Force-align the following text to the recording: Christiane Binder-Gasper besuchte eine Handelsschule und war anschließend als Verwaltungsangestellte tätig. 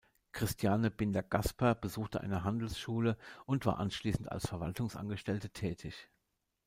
Christiane 0.31 0.89
Binder-Gasper 0.89 1.75
besuchte 1.75 2.21
eine 2.21 2.43
Handelsschule 2.43 3.17
und 3.45 3.67
war 3.67 3.77
anschließend 3.77 4.31
als 4.31 4.47
Verwaltungsangestellte 4.49 5.51
tätig. 5.51 6.09